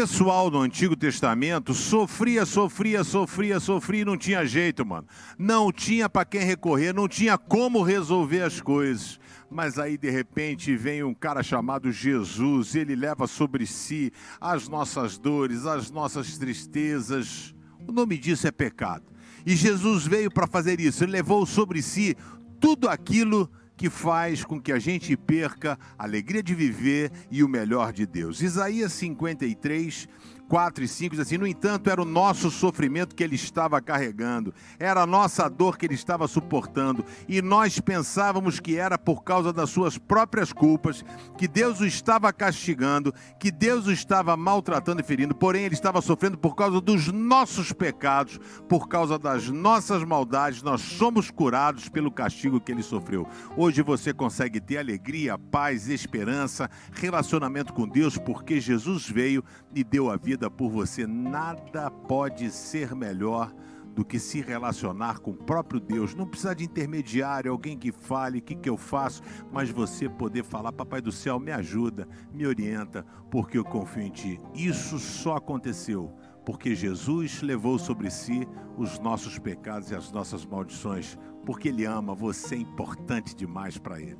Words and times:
pessoal 0.00 0.50
no 0.50 0.60
Antigo 0.60 0.96
Testamento 0.96 1.74
sofria, 1.74 2.46
sofria, 2.46 3.04
sofria, 3.04 3.60
sofria 3.60 4.00
e 4.00 4.04
não 4.06 4.16
tinha 4.16 4.46
jeito, 4.46 4.86
mano. 4.86 5.06
Não 5.38 5.70
tinha 5.70 6.08
para 6.08 6.24
quem 6.24 6.40
recorrer, 6.40 6.94
não 6.94 7.06
tinha 7.06 7.36
como 7.36 7.82
resolver 7.82 8.40
as 8.40 8.62
coisas. 8.62 9.20
Mas 9.50 9.78
aí 9.78 9.98
de 9.98 10.08
repente 10.08 10.74
vem 10.74 11.04
um 11.04 11.12
cara 11.12 11.42
chamado 11.42 11.92
Jesus, 11.92 12.74
ele 12.74 12.96
leva 12.96 13.26
sobre 13.26 13.66
si 13.66 14.10
as 14.40 14.68
nossas 14.68 15.18
dores, 15.18 15.66
as 15.66 15.90
nossas 15.90 16.38
tristezas. 16.38 17.54
O 17.86 17.92
nome 17.92 18.16
disso 18.16 18.46
é 18.46 18.50
pecado. 18.50 19.04
E 19.44 19.54
Jesus 19.54 20.06
veio 20.06 20.30
para 20.30 20.46
fazer 20.46 20.80
isso, 20.80 21.04
ele 21.04 21.12
levou 21.12 21.44
sobre 21.44 21.82
si 21.82 22.16
tudo 22.58 22.88
aquilo 22.88 23.50
que 23.80 23.88
faz 23.88 24.44
com 24.44 24.60
que 24.60 24.72
a 24.72 24.78
gente 24.78 25.16
perca 25.16 25.78
a 25.98 26.04
alegria 26.04 26.42
de 26.42 26.54
viver 26.54 27.10
e 27.30 27.42
o 27.42 27.48
melhor 27.48 27.94
de 27.94 28.04
Deus. 28.04 28.42
Isaías 28.42 28.92
53, 28.92 30.06
4 30.50 30.82
e 30.82 30.88
5 30.88 31.14
diz 31.14 31.20
assim: 31.20 31.38
No 31.38 31.46
entanto, 31.46 31.88
era 31.88 32.02
o 32.02 32.04
nosso 32.04 32.50
sofrimento 32.50 33.14
que 33.14 33.22
ele 33.22 33.36
estava 33.36 33.80
carregando, 33.80 34.52
era 34.80 35.02
a 35.02 35.06
nossa 35.06 35.48
dor 35.48 35.78
que 35.78 35.86
ele 35.86 35.94
estava 35.94 36.26
suportando, 36.26 37.04
e 37.28 37.40
nós 37.40 37.78
pensávamos 37.78 38.58
que 38.58 38.76
era 38.76 38.98
por 38.98 39.22
causa 39.22 39.52
das 39.52 39.70
suas 39.70 39.96
próprias 39.96 40.52
culpas, 40.52 41.04
que 41.38 41.46
Deus 41.46 41.78
o 41.78 41.86
estava 41.86 42.32
castigando, 42.32 43.14
que 43.38 43.52
Deus 43.52 43.86
o 43.86 43.92
estava 43.92 44.36
maltratando 44.36 45.00
e 45.00 45.04
ferindo, 45.04 45.36
porém 45.36 45.62
ele 45.62 45.74
estava 45.74 46.02
sofrendo 46.02 46.36
por 46.36 46.56
causa 46.56 46.80
dos 46.80 47.06
nossos 47.12 47.72
pecados, 47.72 48.40
por 48.68 48.88
causa 48.88 49.16
das 49.16 49.48
nossas 49.48 50.02
maldades, 50.02 50.62
nós 50.64 50.80
somos 50.80 51.30
curados 51.30 51.88
pelo 51.88 52.10
castigo 52.10 52.60
que 52.60 52.72
ele 52.72 52.82
sofreu. 52.82 53.24
Hoje 53.56 53.69
você 53.82 54.12
consegue 54.12 54.60
ter 54.60 54.78
alegria, 54.78 55.38
paz, 55.38 55.88
esperança, 55.88 56.70
relacionamento 56.92 57.72
com 57.72 57.86
Deus, 57.86 58.16
porque 58.16 58.60
Jesus 58.60 59.08
veio 59.08 59.44
e 59.74 59.84
deu 59.84 60.10
a 60.10 60.16
vida 60.16 60.40
vida 60.40 60.48
por 60.48 60.70
você, 60.70 61.08
nada 61.08 61.90
pode 61.90 62.52
ser 62.52 62.94
melhor 62.94 63.52
do 63.96 64.04
que 64.04 64.16
se 64.16 64.40
relacionar 64.40 65.18
com 65.18 65.32
o 65.32 65.36
próprio 65.36 65.80
Deus. 65.80 66.14
Não 66.14 66.24
precisa 66.24 66.54
de 66.54 66.62
intermediário, 66.62 67.50
alguém 67.50 67.76
que 67.76 67.90
fale 67.90 68.38
o 68.38 68.42
que, 68.42 68.54
que 68.54 68.70
eu 68.70 68.76
faço, 68.76 69.22
mas 69.52 69.70
você 69.70 70.08
poder 70.08 70.44
falar: 70.44 70.72
Papai 70.72 71.00
do 71.00 71.10
céu, 71.10 71.40
me 71.40 71.50
ajuda, 71.50 72.08
me 72.32 72.46
orienta, 72.46 73.04
porque 73.28 73.58
eu 73.58 73.64
confio 73.64 74.04
em 74.04 74.10
Ti. 74.10 74.40
Isso 74.54 75.00
só 75.00 75.36
aconteceu 75.36 76.14
porque 76.50 76.74
Jesus 76.74 77.42
levou 77.42 77.78
sobre 77.78 78.10
si 78.10 78.44
os 78.76 78.98
nossos 78.98 79.38
pecados 79.38 79.92
e 79.92 79.94
as 79.94 80.10
nossas 80.10 80.44
maldições, 80.44 81.16
porque 81.46 81.68
Ele 81.68 81.84
ama, 81.84 82.12
você 82.12 82.56
é 82.56 82.58
importante 82.58 83.36
demais 83.36 83.78
para 83.78 84.00
Ele. 84.00 84.18